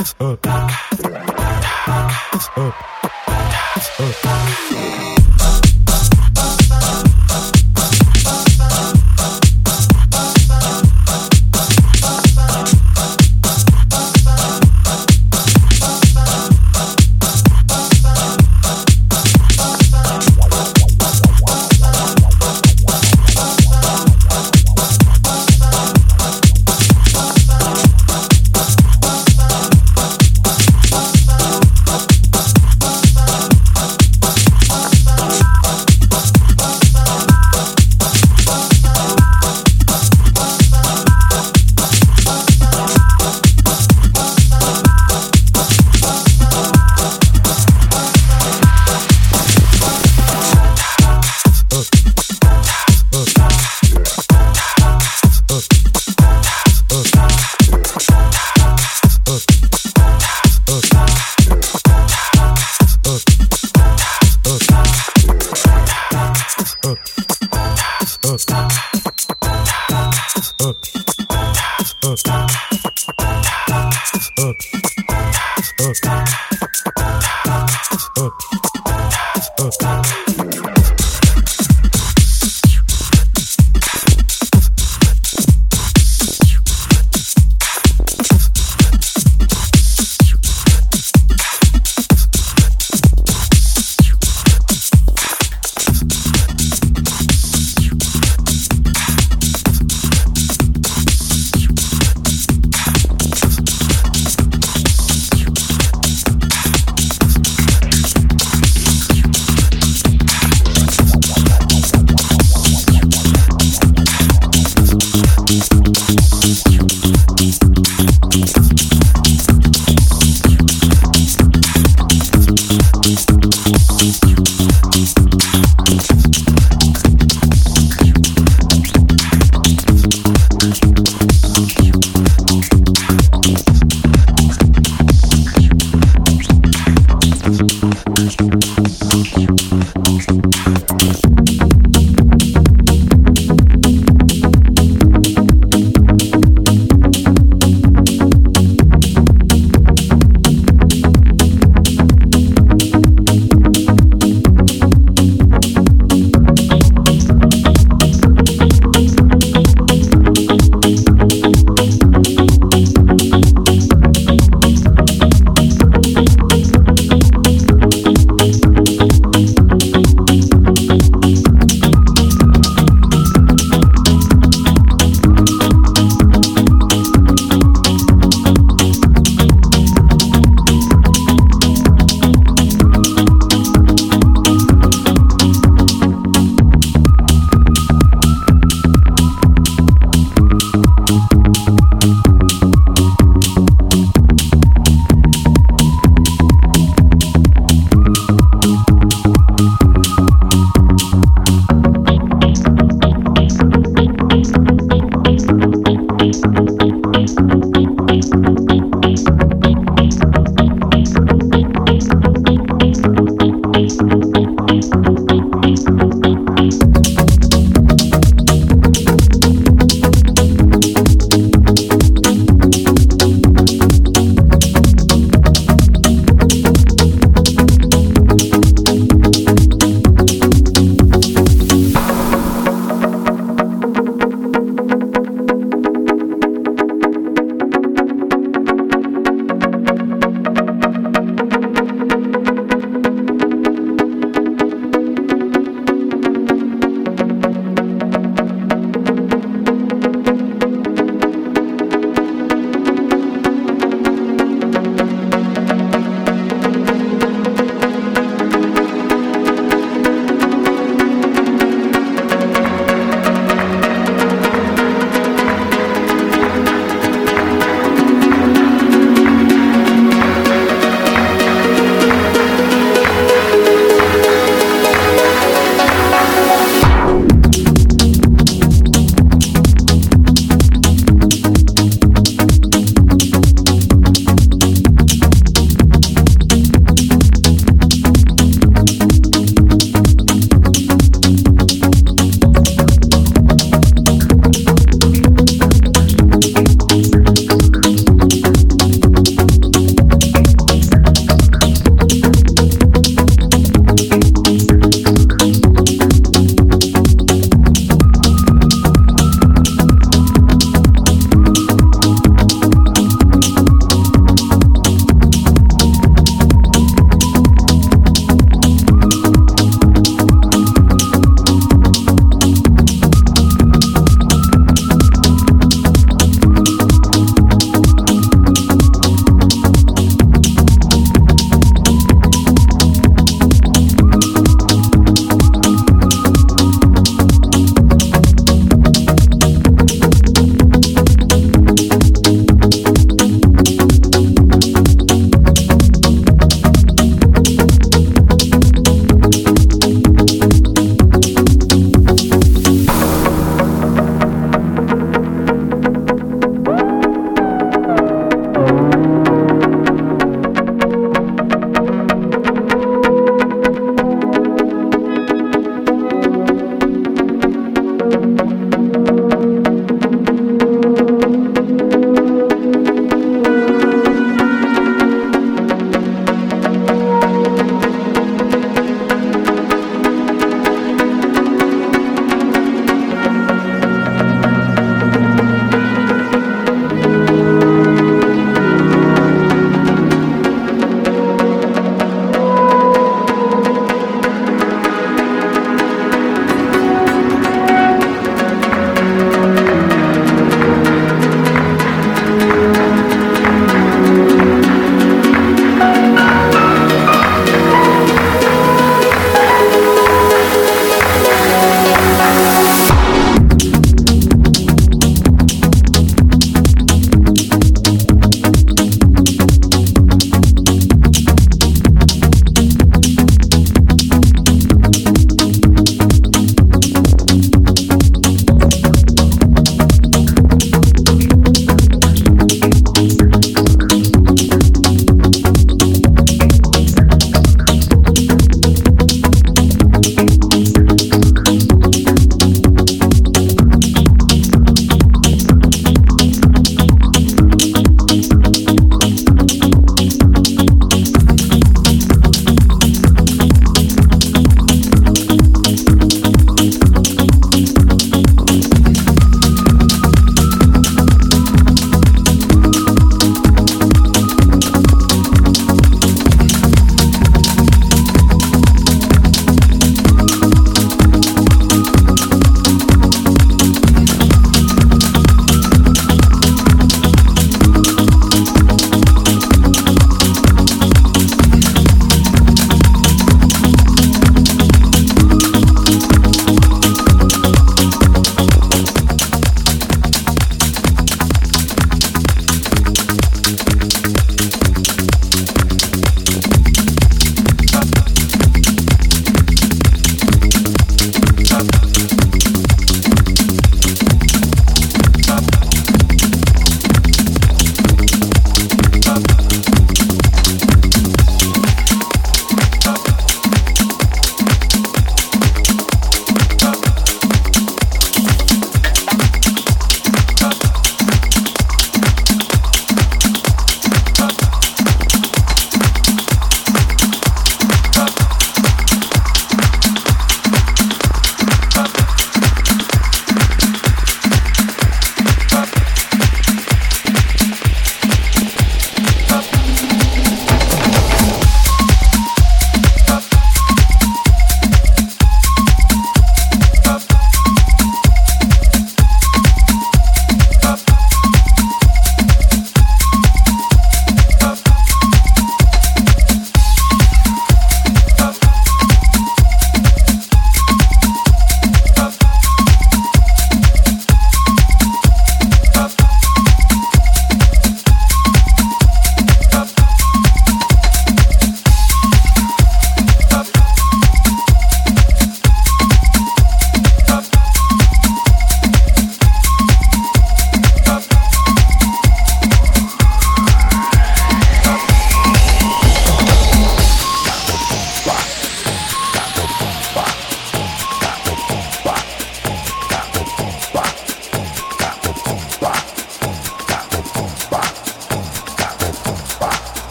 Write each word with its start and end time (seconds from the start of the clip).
Uh. 0.00 0.36
Uh. 2.56 2.72
Uh. 3.98 5.69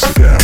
себя. 0.00 0.39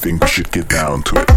Think 0.00 0.22
we 0.22 0.28
should 0.28 0.50
get 0.50 0.66
down 0.66 1.02
to 1.02 1.20
it. 1.20 1.29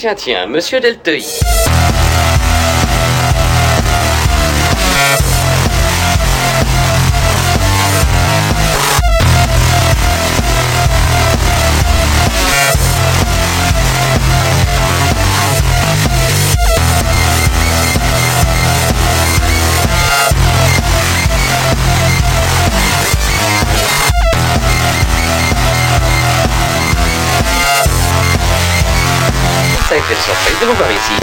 Tiens, 0.00 0.14
tiens, 0.14 0.46
monsieur 0.46 0.80
Delteuil. 0.80 1.49
tengo 30.60 30.74
cabecita. 30.74 31.19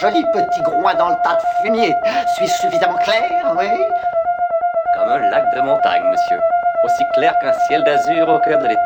Joli 0.00 0.24
petit 0.32 0.62
groin 0.62 0.94
dans 0.94 1.08
le 1.10 1.16
tas 1.22 1.34
de 1.34 1.66
fumier. 1.66 1.94
Suis-je 2.36 2.52
suffisamment 2.52 2.98
clair, 2.98 3.54
oui? 3.56 3.68
Comme 4.94 5.08
un 5.08 5.30
lac 5.30 5.44
de 5.54 5.60
montagne, 5.60 6.02
monsieur. 6.10 6.40
Aussi 6.84 7.02
clair 7.14 7.34
qu'un 7.40 7.52
ciel 7.66 7.82
d'azur 7.84 8.28
au 8.28 8.38
cœur 8.38 8.58
de 8.58 8.66
l'été. 8.66 8.80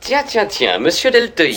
Tiens, 0.00 0.24
tiens, 0.26 0.46
tiens, 0.46 0.78
monsieur 0.78 1.10
Delteuil. 1.12 1.56